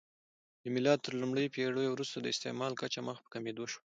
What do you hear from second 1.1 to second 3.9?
لومړۍ پېړۍ وروسته د استعمل کچه مخ په کمېدو شوه